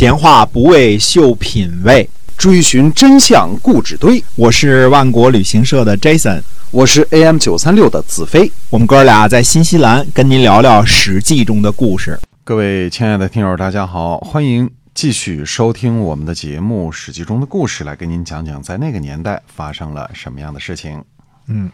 [0.00, 2.08] 闲话不为秀品味，
[2.38, 4.24] 追寻真相固执堆。
[4.34, 8.50] 我是万国旅行社的 Jason，我是 AM 九三六的子飞。
[8.70, 12.18] 我们哥俩在新西兰跟您聊聊《史记》中的故事。
[12.44, 21.04] 各位亲爱的听友，大家好，欢迎继续收听我们的节目《史记》中的故事，来跟您讲讲在那个年代发生了什么样的事情。
[21.50, 21.70] 嗯。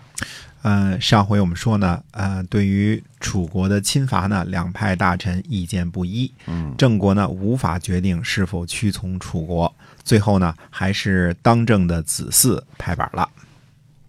[0.62, 6.28] 呃，上回我们说呢，呃，对于楚国的侵伐呢，两派大臣意见不一。
[6.46, 9.72] 嗯，郑国呢无法决定是否屈从楚国，
[10.02, 13.28] 最后呢还是当政的子嗣拍板了。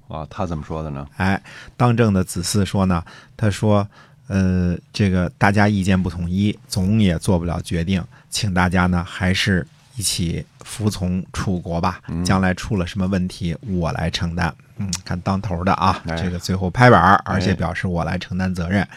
[0.07, 1.07] 啊，他怎么说的呢？
[1.17, 1.39] 哎，
[1.75, 3.03] 当政的子嗣说呢，
[3.35, 3.87] 他说，
[4.25, 11.99] 呃，这个大家意见不统一，总也做不了决定，请大家呢还是一起服从楚国吧。
[12.23, 14.53] 将来出了什么问题，我来承担。
[14.77, 18.87] 嗯，看当头的啊，这个最后拍板，而且表示我来承担责任。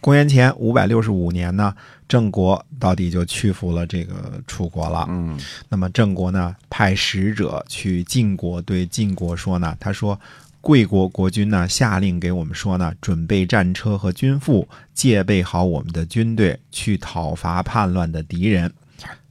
[0.00, 1.74] 公元前五百六十五年呢，
[2.06, 5.06] 郑国到底就屈服了这个楚国了。
[5.08, 5.38] 嗯，
[5.70, 10.20] 那么郑国呢，派使者去晋国，对晋国说呢，他说
[10.60, 18.70] 贵国国君呢下令给我们说呢，准备战车和军赋，戒备好我们的军队，去讨伐叛乱的敌人。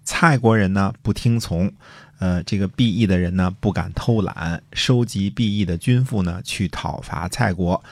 [0.04, 1.72] 蔡国人呢不听从。
[2.20, 7.84] 呃，这个毕义的人呢，不敢偷懒，收集毕义的军赋呢，去讨伐蔡国，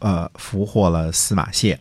[0.00, 1.78] 呃，俘获了司马谢，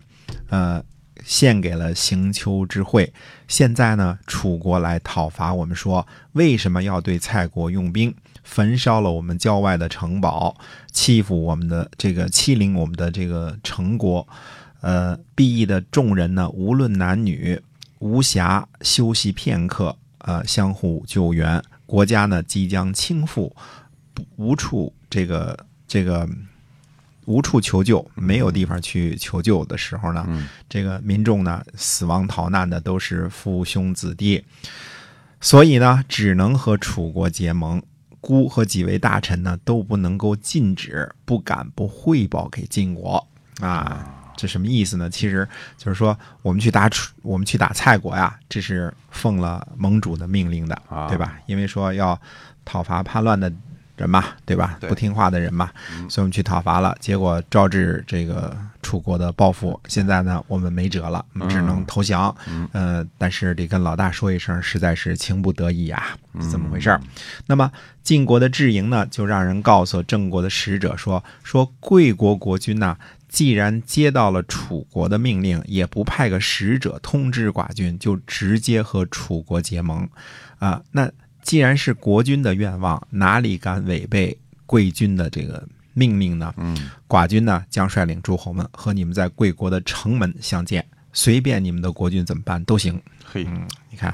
[0.49, 0.83] 呃，
[1.25, 3.11] 献给了行丘之会。
[3.47, 10.55] 现在呢，楚国来讨伐我们，说为什么要对蔡国用兵，焚烧了我们郊外的城堡，
[10.91, 14.27] 欺负我们的这个欺凌我们的这个城国？
[14.81, 17.59] 呃，毕义的众人呢，无论男女，
[17.99, 21.61] 无暇休息片刻，呃，相互救援。
[21.85, 23.51] 国家呢即将倾覆，
[24.35, 26.27] 无处这个这个
[27.25, 30.25] 无处求救，没有地方去求救的时候呢，
[30.67, 34.43] 这个民众呢死亡逃难的都是父兄子弟，
[35.41, 37.81] 所以呢只能和楚国结盟。
[38.21, 43.25] 孤和几位大臣呢都不能够禁止，不敢不汇报给晋国
[43.61, 44.28] 啊。
[44.39, 45.09] 这什么意思呢？
[45.09, 45.45] 其实
[45.77, 51.33] 就是说，我们去打楚，我们去打蔡国呀，这是奉了盟主的命令的，对吧？
[51.45, 52.17] 因为说要
[52.63, 53.51] 讨伐叛乱的
[53.97, 54.77] 人嘛，对吧？
[54.87, 55.69] 不听话的人嘛，
[56.07, 59.77] 所以我们去讨伐了，结果招致这个楚国的报复。
[59.89, 62.33] 现在呢，我们没辙了，只能投降。
[62.71, 66.17] 呃，但是得跟老大说一声，实在是情不得已呀，
[66.49, 67.01] 怎么回事儿？
[67.47, 67.69] 那么
[68.03, 72.95] 晋国的智营呢，就让人告诉郑国的使者说：说贵国国君呐。
[73.29, 80.09] 既然接到了楚国的命令，也不派个使者通知寡君，就直接和楚国结盟，
[80.57, 81.09] 啊，那
[81.43, 84.35] 既然是国君的愿望，哪里敢违背
[84.65, 86.53] 贵君的这个命令呢？
[86.57, 93.01] 嗯，寡君呢将率领诸侯们和你们在贵国的城门相见，随便你们的国君怎么办都行。
[93.31, 93.47] 嘿，
[93.91, 94.11] 你看，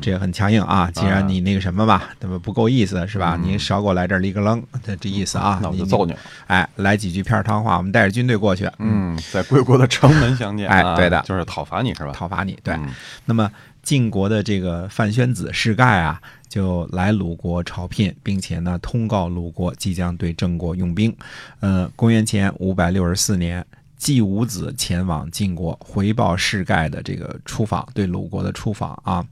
[0.00, 0.88] 这也很强硬啊！
[0.94, 3.36] 既然你那个什么吧，那么不够意思是吧？
[3.42, 5.58] 你少给我来这儿立个楞，这这意思啊？
[5.60, 6.14] 那我就揍你！
[6.46, 8.70] 哎，来几句片汤话，我们带着军队过去。
[8.78, 10.68] 嗯，在贵国的城门相见。
[10.68, 12.12] 哎，对的，就是讨伐你是吧？
[12.12, 12.78] 讨伐你，对。
[13.24, 13.50] 那么
[13.82, 21.12] 晋国的这个范宣子世盖啊，就来鲁国朝聘，并且呢，通告鲁国即将对郑国用兵。
[21.58, 23.66] 呃，公元前五百六十四年。
[24.02, 29.24] 季武子前往晋国回报世盖的这个出访，对鲁国的出访啊。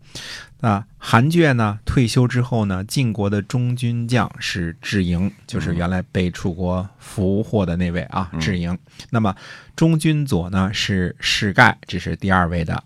[0.60, 8.78] 那韩厥呢退休之后呢，晋国的中军将是智盈，就是原来被楚国俘获的那位啊，智盈。
[9.10, 9.34] 那么
[9.74, 12.80] 中军左呢是世盖，这是第二位的。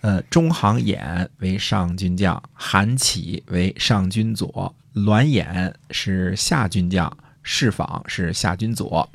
[0.00, 7.16] 呃，中行偃为上军将，韩起为上军左，栾衍是下军将。
[7.50, 9.08] 侍访是夏军佐，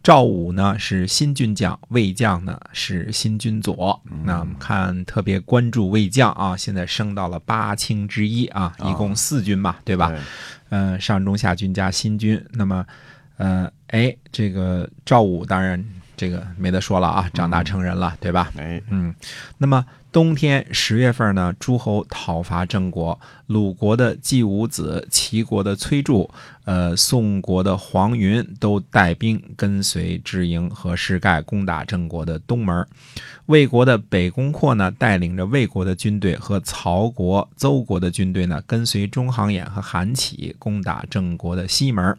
[0.00, 4.00] 赵武呢是新军将，魏将呢是新军佐。
[4.22, 10.14] 那我们看特别关注魏将啊，现在升到了八卿之一啊，一共四军嘛，对吧？
[10.68, 12.40] 嗯，上中下军加新军。
[12.52, 12.86] 那么，
[13.38, 15.84] 呃，哎，这个赵武当然
[16.20, 18.52] 这个没得说了啊，长大成人了，对吧？
[18.58, 19.14] 哎，嗯，
[19.56, 19.86] 那么。
[20.12, 23.16] 冬天十月份呢，诸侯讨伐郑国，
[23.46, 26.28] 鲁国的季武子、齐国的崔杼、
[26.64, 32.84] 呃宋国的黄云都带兵跟随智营和世盖攻打郑国的东门。
[33.46, 42.18] 魏国的北宫括呢，带领着魏国的军队和曹国、邹国的军队呢，跟随中行偃和韩起攻打郑国的西门。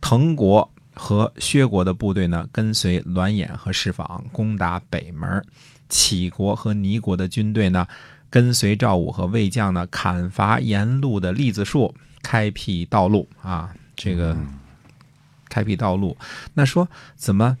[0.00, 5.44] 滕国和薛国的部队呢，跟随栾衍和侍访攻打北门。
[5.88, 7.86] 杞国和倪国的军队呢，
[8.28, 13.72] 跟随赵武和魏将呢，砍伐沿路的栗子树，开辟道路啊。
[13.94, 14.36] 这个
[15.48, 16.16] 开辟道路，
[16.54, 17.56] 那说怎么？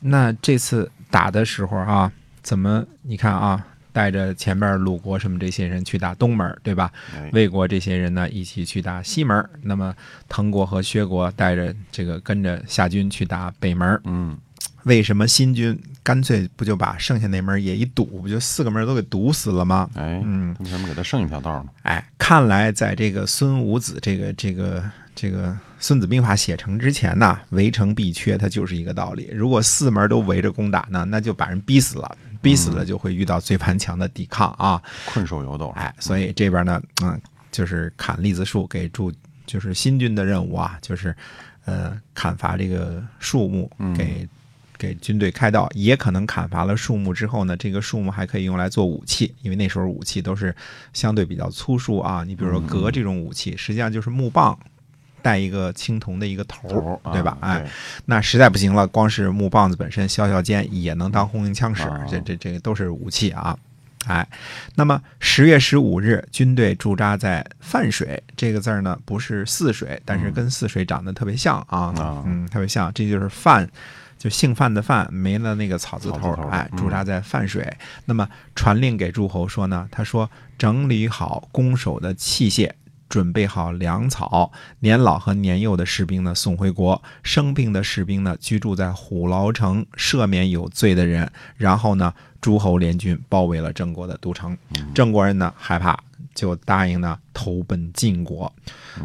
[0.00, 2.10] 那这次打的时候啊，
[2.40, 2.86] 怎么？
[3.02, 6.92] 你看啊，带着前面鲁国什么这些人去打东门，对吧？
[7.14, 9.94] 哎魏国这些人呢一起去打西门，那么
[10.28, 14.00] 滕国和薛国带着这个跟着夏军去打北门。
[14.04, 14.36] 嗯，
[14.84, 19.88] 为什么新军干脆不就把剩下那门也一堵，不就四个门都给堵死了吗？
[19.94, 21.70] 哎，嗯为什么给他剩一条道呢？
[21.82, 24.82] 哎，看来在这个孙武子这个这个
[25.14, 25.48] 这个
[25.80, 29.28] 《孙子兵法》写成之前呢，围城必缺，它就是一个道理。
[29.32, 34.82] 如果四门都围着攻打呢，那就把人逼死了，逼死了就会遇到最顽强的抵抗啊。
[35.06, 35.68] 困兽犹斗。
[35.76, 37.20] 哎，所以这边呢，嗯，
[37.50, 39.12] 就是砍栗子树给驻，
[39.46, 41.14] 就是新军的任务啊，就是
[41.64, 44.28] 呃砍伐这个树木，给、
[44.76, 50.54] 给军队开道，也可能砍伐了树木之后呢，这个树木还可以用来做武器，因为那时候武器都是
[50.92, 52.24] 相对比较粗疏啊。
[52.24, 54.58] 你比如说革这种武器，实际上就是木棒。
[55.22, 57.36] 带一个青铜的一个头头儿，对吧？
[57.40, 57.66] 哎，
[58.04, 63.56] 那实在不行了，光是木棒子本身削削尖也能当红缨枪使，啊这这这个都是武器啊。
[64.06, 64.26] 哎，
[64.76, 73.68] 那么十月十五日，军队驻扎在泛水这个字儿呢，不是泗水，但是跟泗水长得特别像啊，啊嗯，特别像，这就是范，
[74.16, 77.70] 就姓范的范，没了那个草字头草字头，哎，嗯驻扎在泛水。
[78.06, 82.70] 那么传令给诸侯说呢，他说整理好攻守的器械。
[83.08, 91.30] 准备好粮草，年老和年幼的士兵呢送回国，生病的士兵呢居住在虎牢城，赦免有罪的人。
[91.56, 94.56] 然后呢，诸侯联军包围了郑国的都城，
[94.94, 95.98] 郑国人呢害怕，
[96.34, 98.52] 就答应呢投奔晋国。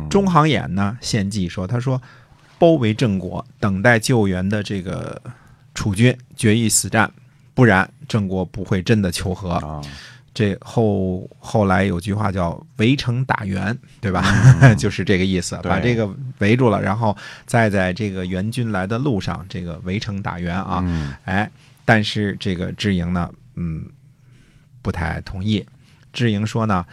[0.09, 2.01] 中行衍呢献计说，他说
[2.59, 5.21] 包围郑国，等待救援的这个
[5.73, 7.09] 楚军决一死战，
[7.53, 9.81] 不然郑国不会真的求和。
[10.33, 14.23] 啊，这后后来有句话叫“围城打援”，对吧？
[14.75, 16.09] 就是这个意思，把这个
[16.39, 17.15] 围住了，然后
[17.45, 20.81] 再在这个援军来的路上，这个围城打援啊。
[20.85, 21.49] 嗯哎，
[21.85, 23.85] 但是这个智营呢，嗯，
[24.81, 25.65] 不太同意。
[26.11, 26.85] 智营说呢，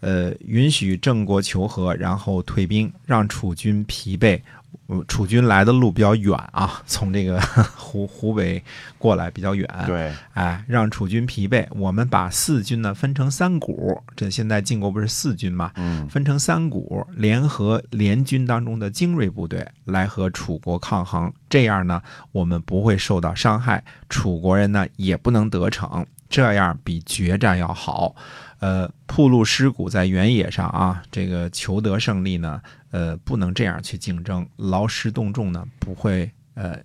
[0.00, 4.40] 呃，允许郑国求和，然后退兵，让楚军疲惫。
[4.86, 7.40] 呃楚军来的路比较远啊， 从这个
[7.76, 8.62] 湖湖北
[8.98, 9.68] 过来比较远。
[9.86, 11.66] 对，哎，让楚军疲惫。
[11.70, 15.70] 我们把四军呢分成三股，这现在晋国不是四军嘛？
[15.76, 21.32] 嗯分成三股，联合联军当中的精锐部队来和楚国抗衡。
[21.48, 26.06] 这样呢，我们不会受到伤害，楚国人呢也不能得逞。
[26.30, 28.14] 这样比决战要好。
[28.60, 36.78] 呃，铺路尸骨在原野上啊，这个求得胜利呢，呃，不能这样去竞争，劳师动众呢，不会呃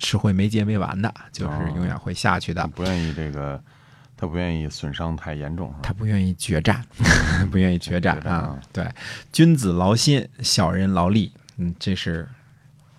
[0.00, 2.66] 是会没结没完的，就是永远会下去的。
[2.68, 3.62] 不愿意这个，
[4.16, 6.84] 他不愿意损伤太严重，他不愿意决战，
[7.50, 8.58] 不愿意决战 啊。
[8.72, 8.88] 对，
[9.32, 11.32] 君子劳心，小人劳力。
[11.56, 12.28] 嗯，这是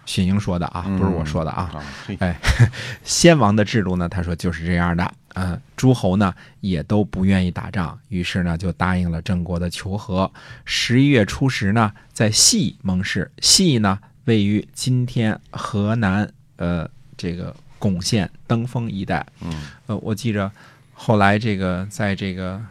[0.06, 1.84] 荀英说的啊，不是我说的啊。
[2.20, 2.38] 哎，
[3.04, 5.14] 先王的制度呢，他说就是这样的。
[5.36, 10.32] 嗯，诸侯呢也都不愿意打仗，于是呢就答应了郑国的求和。
[10.66, 19.26] 十一月初十呢，在细盟誓，细呢位于今天河南呃这个巩县登封一带。
[19.42, 20.52] 嗯呃，我记着
[20.94, 22.62] 后来这个在这个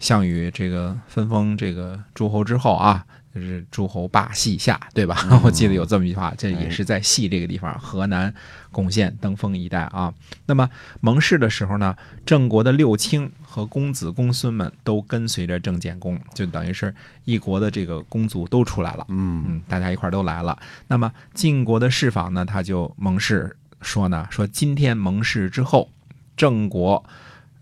[0.00, 5.16] 项羽这个分封这个诸侯之后啊，就是诸侯霸西夏，对吧？
[5.44, 8.32] 我记得有这么一句话，这也是在西这个地方，河南
[8.72, 10.12] 巩县登封一带啊。
[10.46, 10.68] 那么
[11.00, 11.96] 盟誓的时候呢，
[12.26, 16.94] 郑国的六卿和公子公孙们都跟随着郑简公，就等于是
[17.24, 19.04] 一国的这个公族都出来了。
[19.08, 20.58] 嗯嗯，大家一块儿都来了。
[20.86, 25.90] 那么晋国的侍坊呢，他就盟誓说呢，说今天盟誓之后，
[26.36, 27.04] 郑国。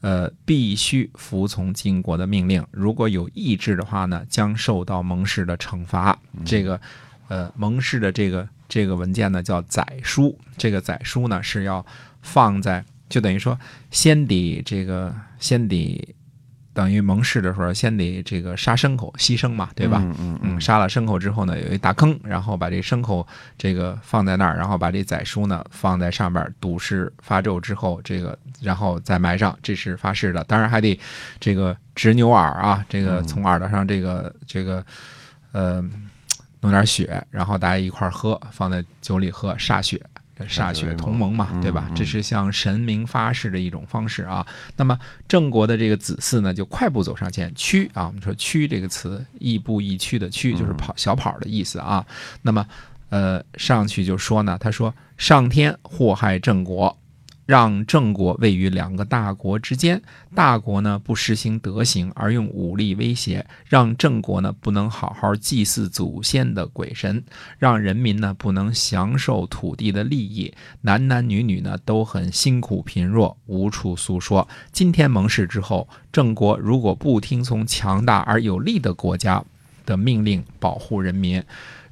[0.00, 2.64] 呃，必须服从晋国的命令。
[2.70, 6.18] 如果有意志的话呢，将受到盟誓的惩罚。
[6.44, 6.80] 这个，
[7.28, 10.38] 呃，盟誓的这个这个文件呢，叫载书。
[10.56, 11.84] 这个载书呢，是要
[12.22, 13.58] 放在，就等于说，
[13.90, 16.14] 先抵这个，先得
[16.76, 19.98] 等于盟誓的时候，先得这个杀牲口，牺牲嘛，对吧？
[20.04, 30.44] 嗯嗯嗯，杀了牲口之后呢，有一大坑，然后把这牲口这个放在那儿，然后把这宰书呢放在上边，赌誓发咒之后，这个然后再埋上，这是发誓的。
[30.44, 31.00] 当然还得
[31.40, 34.84] 这个执牛耳啊，这个从耳朵上这个这个
[35.52, 35.82] 呃
[36.60, 39.98] 弄点血，然后大家一块儿喝，放在酒里喝，歃血。
[40.44, 41.90] 歃血同盟嘛，对吧？
[41.94, 44.46] 这是向神明发誓的一种方式啊。
[44.76, 52.04] 那么郑国的这个子嗣呢，就快步走上前，驱啊，我们说“驱”这个词，亦步亦趋的“趋”就是跑小跑的意思啊。
[52.42, 52.66] 那么，
[53.08, 56.98] 呃，上去就说呢，他说：“上天祸害郑国，
[57.46, 60.02] 让郑国位于两个大国之间，
[60.34, 67.22] 大国呢不实行德行，而用武力威胁，让郑国呢不能好好祭祀祖先的鬼神，
[67.58, 74.46] 让人民呢不能享受土地的利益，男男女女呢都很辛苦贫弱，无处诉说。
[74.72, 79.44] 今天盟誓之后，郑国如果不听从强大而有力的国家
[79.84, 81.40] 的命令保护人民，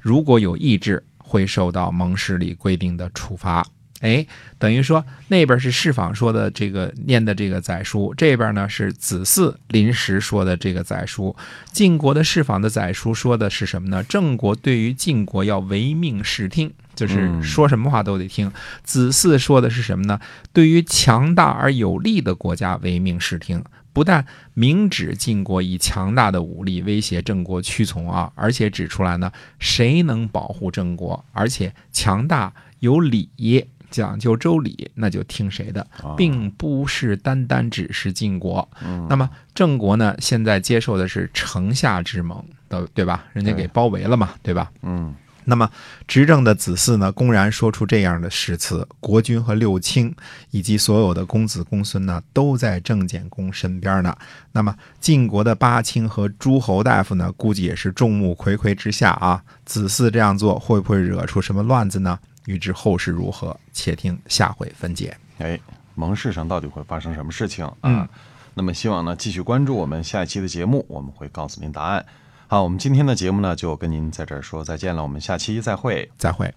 [0.01, 3.65] 如果有意志，会受到盟誓里规定的处罚。
[4.05, 4.27] 哎，
[4.59, 11.35] 等于说那边是释访说的这个念的这个载书，这边呢是子嗣临时说的这个载书。
[11.71, 14.03] 晋国的释访的载书说的是什么呢？
[14.03, 18.51] 郑国对于晋国要唯命是听，就是说什么话都得听。
[18.83, 20.19] 子嗣说的是什么呢？
[20.53, 33.31] 对于强大而有力的国家唯命是听，不但明指晋国以强大的武力威胁郑国屈从啊，而且指出来呢，谁能保护郑国，而且强大有礼。
[33.89, 38.67] 讲究周礼，那就听谁的，并不是单单只是晋国。
[39.09, 40.15] 那么郑国呢？
[40.19, 43.25] 现在接受的是城下之盟，的对吧？
[43.33, 44.71] 人家给包围了嘛，对吧？
[44.81, 45.13] 嗯。
[45.47, 45.69] 那么
[46.07, 50.11] 执政的子嗣呢，公然说出这样的誓词，国君和六卿
[50.49, 54.15] 以及所有的公子公孙呢，都在郑简公身边呢。
[54.51, 59.39] 那么晋国的八卿和诸侯大夫呢，估计也是众目睽睽之下啊。
[59.65, 62.17] 子嗣这样做，会不会惹出什么乱子呢？
[62.45, 65.17] 欲知后事如何，且听下回分解。
[65.39, 65.59] 哎，
[65.95, 68.07] 盟誓上到底会发生什么事情啊？
[68.53, 72.05] 那么希望呢继续关注我们下一期的节目，我们会告诉您答案。
[72.47, 76.53] 好，我们今天的节目呢就跟您在这儿说再见了，我们下期再会，再会。